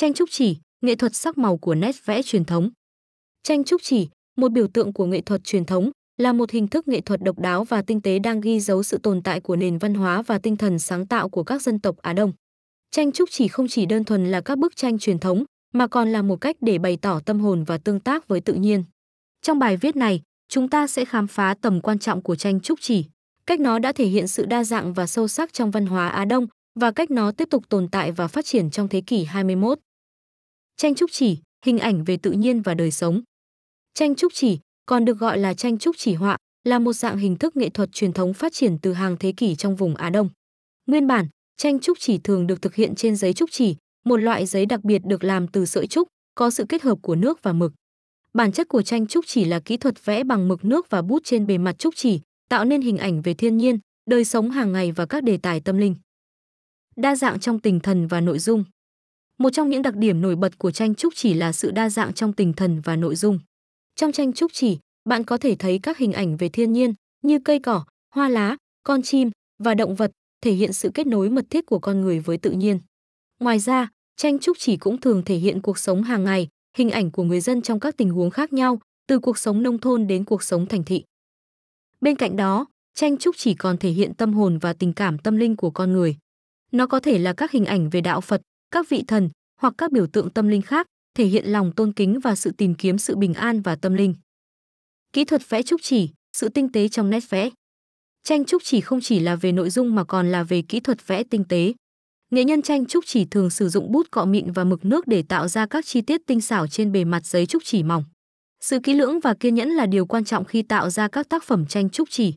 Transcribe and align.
Tranh 0.00 0.14
trúc 0.14 0.28
chỉ, 0.32 0.56
nghệ 0.80 0.94
thuật 0.94 1.14
sắc 1.14 1.38
màu 1.38 1.56
của 1.56 1.74
nét 1.74 2.06
vẽ 2.06 2.22
truyền 2.22 2.44
thống. 2.44 2.70
Tranh 3.42 3.64
trúc 3.64 3.82
chỉ, 3.84 4.08
một 4.36 4.52
biểu 4.52 4.66
tượng 4.68 4.92
của 4.92 5.06
nghệ 5.06 5.20
thuật 5.20 5.44
truyền 5.44 5.64
thống, 5.64 5.90
là 6.16 6.32
một 6.32 6.50
hình 6.50 6.68
thức 6.68 6.88
nghệ 6.88 7.00
thuật 7.00 7.22
độc 7.22 7.38
đáo 7.38 7.64
và 7.64 7.82
tinh 7.82 8.00
tế 8.00 8.18
đang 8.18 8.40
ghi 8.40 8.60
dấu 8.60 8.82
sự 8.82 8.98
tồn 8.98 9.22
tại 9.22 9.40
của 9.40 9.56
nền 9.56 9.78
văn 9.78 9.94
hóa 9.94 10.22
và 10.22 10.38
tinh 10.38 10.56
thần 10.56 10.78
sáng 10.78 11.06
tạo 11.06 11.28
của 11.28 11.42
các 11.42 11.62
dân 11.62 11.78
tộc 11.78 11.96
Á 11.96 12.12
Đông. 12.12 12.32
Tranh 12.90 13.12
trúc 13.12 13.28
chỉ 13.32 13.48
không 13.48 13.68
chỉ 13.68 13.86
đơn 13.86 14.04
thuần 14.04 14.30
là 14.30 14.40
các 14.40 14.58
bức 14.58 14.76
tranh 14.76 14.98
truyền 14.98 15.18
thống, 15.18 15.44
mà 15.72 15.86
còn 15.86 16.12
là 16.12 16.22
một 16.22 16.36
cách 16.36 16.56
để 16.60 16.78
bày 16.78 16.96
tỏ 16.96 17.20
tâm 17.20 17.40
hồn 17.40 17.64
và 17.64 17.78
tương 17.78 18.00
tác 18.00 18.28
với 18.28 18.40
tự 18.40 18.54
nhiên. 18.54 18.84
Trong 19.42 19.58
bài 19.58 19.76
viết 19.76 19.96
này, 19.96 20.22
chúng 20.48 20.68
ta 20.68 20.86
sẽ 20.86 21.04
khám 21.04 21.26
phá 21.26 21.54
tầm 21.60 21.80
quan 21.80 21.98
trọng 21.98 22.22
của 22.22 22.36
tranh 22.36 22.60
trúc 22.60 22.78
chỉ, 22.80 23.04
cách 23.46 23.60
nó 23.60 23.78
đã 23.78 23.92
thể 23.92 24.06
hiện 24.06 24.26
sự 24.26 24.46
đa 24.46 24.64
dạng 24.64 24.92
và 24.92 25.06
sâu 25.06 25.28
sắc 25.28 25.52
trong 25.52 25.70
văn 25.70 25.86
hóa 25.86 26.08
Á 26.08 26.24
Đông 26.24 26.46
và 26.80 26.90
cách 26.90 27.10
nó 27.10 27.32
tiếp 27.32 27.48
tục 27.50 27.68
tồn 27.68 27.88
tại 27.88 28.12
và 28.12 28.28
phát 28.28 28.44
triển 28.44 28.70
trong 28.70 28.88
thế 28.88 29.00
kỷ 29.00 29.24
21. 29.24 29.78
Tranh 30.80 30.94
trúc 30.94 31.10
chỉ, 31.12 31.38
hình 31.66 31.78
ảnh 31.78 32.04
về 32.04 32.16
tự 32.16 32.32
nhiên 32.32 32.62
và 32.62 32.74
đời 32.74 32.90
sống. 32.90 33.22
Tranh 33.94 34.14
trúc 34.14 34.32
chỉ, 34.34 34.58
còn 34.86 35.04
được 35.04 35.18
gọi 35.18 35.38
là 35.38 35.54
tranh 35.54 35.78
trúc 35.78 35.96
chỉ 35.98 36.14
họa, 36.14 36.36
là 36.64 36.78
một 36.78 36.92
dạng 36.92 37.18
hình 37.18 37.36
thức 37.36 37.56
nghệ 37.56 37.68
thuật 37.68 37.92
truyền 37.92 38.12
thống 38.12 38.34
phát 38.34 38.52
triển 38.52 38.78
từ 38.78 38.92
hàng 38.92 39.16
thế 39.20 39.32
kỷ 39.32 39.54
trong 39.54 39.76
vùng 39.76 39.96
Á 39.96 40.10
Đông. 40.10 40.28
Nguyên 40.86 41.06
bản, 41.06 41.26
tranh 41.56 41.78
trúc 41.78 41.98
chỉ 42.00 42.18
thường 42.18 42.46
được 42.46 42.62
thực 42.62 42.74
hiện 42.74 42.94
trên 42.94 43.16
giấy 43.16 43.32
trúc 43.32 43.50
chỉ, 43.52 43.76
một 44.04 44.16
loại 44.16 44.46
giấy 44.46 44.66
đặc 44.66 44.84
biệt 44.84 45.02
được 45.04 45.24
làm 45.24 45.48
từ 45.48 45.66
sợi 45.66 45.86
trúc, 45.86 46.08
có 46.34 46.50
sự 46.50 46.64
kết 46.68 46.82
hợp 46.82 46.98
của 47.02 47.14
nước 47.14 47.42
và 47.42 47.52
mực. 47.52 47.72
Bản 48.34 48.52
chất 48.52 48.68
của 48.68 48.82
tranh 48.82 49.06
trúc 49.06 49.24
chỉ 49.26 49.44
là 49.44 49.60
kỹ 49.60 49.76
thuật 49.76 50.04
vẽ 50.04 50.24
bằng 50.24 50.48
mực 50.48 50.64
nước 50.64 50.90
và 50.90 51.02
bút 51.02 51.22
trên 51.24 51.46
bề 51.46 51.58
mặt 51.58 51.78
trúc 51.78 51.94
chỉ, 51.96 52.20
tạo 52.48 52.64
nên 52.64 52.80
hình 52.80 52.98
ảnh 52.98 53.22
về 53.22 53.34
thiên 53.34 53.56
nhiên, 53.56 53.78
đời 54.10 54.24
sống 54.24 54.50
hàng 54.50 54.72
ngày 54.72 54.92
và 54.92 55.06
các 55.06 55.24
đề 55.24 55.36
tài 55.36 55.60
tâm 55.60 55.78
linh. 55.78 55.94
Đa 56.96 57.16
dạng 57.16 57.40
trong 57.40 57.58
tình 57.58 57.80
thần 57.80 58.06
và 58.06 58.20
nội 58.20 58.38
dung. 58.38 58.64
Một 59.40 59.50
trong 59.50 59.70
những 59.70 59.82
đặc 59.82 59.96
điểm 59.96 60.20
nổi 60.20 60.36
bật 60.36 60.58
của 60.58 60.70
tranh 60.70 60.94
trúc 60.94 61.12
chỉ 61.16 61.34
là 61.34 61.52
sự 61.52 61.70
đa 61.70 61.90
dạng 61.90 62.12
trong 62.12 62.32
tình 62.32 62.52
thần 62.52 62.80
và 62.80 62.96
nội 62.96 63.16
dung. 63.16 63.38
Trong 63.96 64.12
tranh 64.12 64.32
trúc 64.32 64.52
chỉ, 64.54 64.78
bạn 65.04 65.24
có 65.24 65.36
thể 65.36 65.56
thấy 65.58 65.78
các 65.82 65.98
hình 65.98 66.12
ảnh 66.12 66.36
về 66.36 66.48
thiên 66.48 66.72
nhiên 66.72 66.94
như 67.22 67.38
cây 67.44 67.58
cỏ, 67.58 67.84
hoa 68.14 68.28
lá, 68.28 68.56
con 68.82 69.02
chim 69.02 69.30
và 69.58 69.74
động 69.74 69.94
vật, 69.94 70.10
thể 70.42 70.52
hiện 70.52 70.72
sự 70.72 70.90
kết 70.94 71.06
nối 71.06 71.30
mật 71.30 71.44
thiết 71.50 71.66
của 71.66 71.78
con 71.78 72.00
người 72.00 72.20
với 72.20 72.38
tự 72.38 72.50
nhiên. 72.50 72.78
Ngoài 73.40 73.58
ra, 73.58 73.88
tranh 74.16 74.38
trúc 74.38 74.58
chỉ 74.58 74.76
cũng 74.76 75.00
thường 75.00 75.22
thể 75.24 75.36
hiện 75.36 75.62
cuộc 75.62 75.78
sống 75.78 76.02
hàng 76.02 76.24
ngày, 76.24 76.48
hình 76.76 76.90
ảnh 76.90 77.10
của 77.10 77.24
người 77.24 77.40
dân 77.40 77.62
trong 77.62 77.80
các 77.80 77.96
tình 77.96 78.10
huống 78.10 78.30
khác 78.30 78.52
nhau, 78.52 78.80
từ 79.06 79.18
cuộc 79.18 79.38
sống 79.38 79.62
nông 79.62 79.78
thôn 79.78 80.06
đến 80.06 80.24
cuộc 80.24 80.42
sống 80.42 80.66
thành 80.66 80.84
thị. 80.84 81.04
Bên 82.00 82.16
cạnh 82.16 82.36
đó, 82.36 82.66
tranh 82.94 83.16
trúc 83.16 83.36
chỉ 83.38 83.54
còn 83.54 83.76
thể 83.76 83.90
hiện 83.90 84.14
tâm 84.14 84.32
hồn 84.32 84.58
và 84.58 84.72
tình 84.72 84.92
cảm 84.92 85.18
tâm 85.18 85.36
linh 85.36 85.56
của 85.56 85.70
con 85.70 85.92
người. 85.92 86.16
Nó 86.72 86.86
có 86.86 87.00
thể 87.00 87.18
là 87.18 87.32
các 87.32 87.50
hình 87.50 87.64
ảnh 87.64 87.90
về 87.90 88.00
đạo 88.00 88.20
Phật, 88.20 88.42
các 88.70 88.88
vị 88.88 89.04
thần 89.08 89.30
hoặc 89.60 89.74
các 89.78 89.92
biểu 89.92 90.06
tượng 90.06 90.30
tâm 90.30 90.48
linh 90.48 90.62
khác, 90.62 90.86
thể 91.14 91.26
hiện 91.26 91.46
lòng 91.46 91.72
tôn 91.72 91.92
kính 91.92 92.20
và 92.20 92.34
sự 92.34 92.50
tìm 92.50 92.74
kiếm 92.74 92.98
sự 92.98 93.16
bình 93.16 93.34
an 93.34 93.60
và 93.60 93.76
tâm 93.76 93.94
linh. 93.94 94.14
Kỹ 95.12 95.24
thuật 95.24 95.48
vẽ 95.48 95.62
trúc 95.62 95.80
chỉ, 95.82 96.10
sự 96.36 96.48
tinh 96.48 96.72
tế 96.72 96.88
trong 96.88 97.10
nét 97.10 97.30
vẽ. 97.30 97.50
Tranh 98.24 98.44
trúc 98.44 98.62
chỉ 98.64 98.80
không 98.80 99.00
chỉ 99.00 99.20
là 99.20 99.36
về 99.36 99.52
nội 99.52 99.70
dung 99.70 99.94
mà 99.94 100.04
còn 100.04 100.32
là 100.32 100.42
về 100.42 100.62
kỹ 100.62 100.80
thuật 100.80 101.06
vẽ 101.06 101.22
tinh 101.22 101.44
tế. 101.48 101.72
Nghệ 102.30 102.44
nhân 102.44 102.62
tranh 102.62 102.86
trúc 102.86 103.04
chỉ 103.06 103.24
thường 103.24 103.50
sử 103.50 103.68
dụng 103.68 103.92
bút 103.92 104.10
cọ 104.10 104.24
mịn 104.24 104.52
và 104.52 104.64
mực 104.64 104.84
nước 104.84 105.06
để 105.06 105.22
tạo 105.22 105.48
ra 105.48 105.66
các 105.66 105.86
chi 105.86 106.00
tiết 106.00 106.20
tinh 106.26 106.40
xảo 106.40 106.66
trên 106.66 106.92
bề 106.92 107.04
mặt 107.04 107.26
giấy 107.26 107.46
trúc 107.46 107.62
chỉ 107.64 107.82
mỏng. 107.82 108.04
Sự 108.60 108.78
kỹ 108.82 108.94
lưỡng 108.94 109.20
và 109.20 109.34
kiên 109.34 109.54
nhẫn 109.54 109.68
là 109.68 109.86
điều 109.86 110.06
quan 110.06 110.24
trọng 110.24 110.44
khi 110.44 110.62
tạo 110.62 110.90
ra 110.90 111.08
các 111.08 111.28
tác 111.28 111.44
phẩm 111.44 111.66
tranh 111.66 111.90
trúc 111.90 112.10
chỉ. 112.10 112.34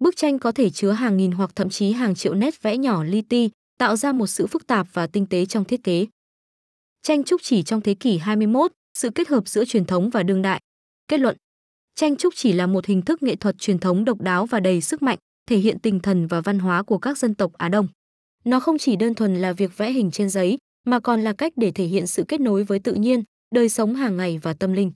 Bức 0.00 0.16
tranh 0.16 0.38
có 0.38 0.52
thể 0.52 0.70
chứa 0.70 0.90
hàng 0.90 1.16
nghìn 1.16 1.32
hoặc 1.32 1.50
thậm 1.56 1.70
chí 1.70 1.92
hàng 1.92 2.14
triệu 2.14 2.34
nét 2.34 2.62
vẽ 2.62 2.76
nhỏ 2.76 3.04
li 3.04 3.22
ti, 3.22 3.50
tạo 3.78 3.96
ra 3.96 4.12
một 4.12 4.26
sự 4.26 4.46
phức 4.46 4.66
tạp 4.66 4.86
và 4.92 5.06
tinh 5.06 5.26
tế 5.26 5.46
trong 5.46 5.64
thiết 5.64 5.84
kế. 5.84 6.06
Tranh 7.02 7.24
trúc 7.24 7.42
chỉ 7.42 7.62
trong 7.62 7.80
thế 7.80 7.94
kỷ 7.94 8.18
21, 8.18 8.72
sự 8.98 9.10
kết 9.10 9.28
hợp 9.28 9.48
giữa 9.48 9.64
truyền 9.64 9.84
thống 9.84 10.10
và 10.10 10.22
đương 10.22 10.42
đại. 10.42 10.60
Kết 11.08 11.20
luận 11.20 11.36
Tranh 11.94 12.16
trúc 12.16 12.34
chỉ 12.36 12.52
là 12.52 12.66
một 12.66 12.86
hình 12.86 13.02
thức 13.02 13.22
nghệ 13.22 13.36
thuật 13.36 13.58
truyền 13.58 13.78
thống 13.78 14.04
độc 14.04 14.20
đáo 14.20 14.46
và 14.46 14.60
đầy 14.60 14.80
sức 14.80 15.02
mạnh, 15.02 15.18
thể 15.46 15.56
hiện 15.56 15.78
tinh 15.78 16.00
thần 16.00 16.26
và 16.26 16.40
văn 16.40 16.58
hóa 16.58 16.82
của 16.82 16.98
các 16.98 17.18
dân 17.18 17.34
tộc 17.34 17.52
Á 17.52 17.68
Đông. 17.68 17.88
Nó 18.44 18.60
không 18.60 18.78
chỉ 18.78 18.96
đơn 18.96 19.14
thuần 19.14 19.36
là 19.36 19.52
việc 19.52 19.76
vẽ 19.76 19.90
hình 19.92 20.10
trên 20.10 20.30
giấy, 20.30 20.58
mà 20.86 21.00
còn 21.00 21.20
là 21.20 21.32
cách 21.32 21.52
để 21.56 21.70
thể 21.70 21.84
hiện 21.84 22.06
sự 22.06 22.24
kết 22.28 22.40
nối 22.40 22.64
với 22.64 22.78
tự 22.78 22.94
nhiên, 22.94 23.22
đời 23.54 23.68
sống 23.68 23.94
hàng 23.94 24.16
ngày 24.16 24.38
và 24.42 24.52
tâm 24.52 24.72
linh. 24.72 24.92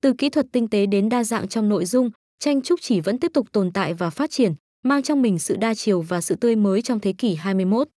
Từ 0.00 0.12
kỹ 0.18 0.30
thuật 0.30 0.46
tinh 0.52 0.68
tế 0.68 0.86
đến 0.86 1.08
đa 1.08 1.24
dạng 1.24 1.48
trong 1.48 1.68
nội 1.68 1.84
dung, 1.84 2.10
tranh 2.38 2.62
trúc 2.62 2.80
chỉ 2.82 3.00
vẫn 3.00 3.18
tiếp 3.18 3.30
tục 3.34 3.52
tồn 3.52 3.72
tại 3.72 3.94
và 3.94 4.10
phát 4.10 4.30
triển, 4.30 4.54
mang 4.84 5.02
trong 5.02 5.22
mình 5.22 5.38
sự 5.38 5.56
đa 5.56 5.74
chiều 5.74 6.00
và 6.00 6.20
sự 6.20 6.34
tươi 6.34 6.56
mới 6.56 6.82
trong 6.82 7.00
thế 7.00 7.12
kỷ 7.12 7.34
21. 7.34 7.88